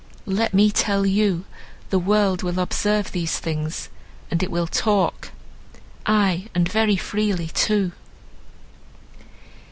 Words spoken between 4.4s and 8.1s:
it will talk, aye and very freely too."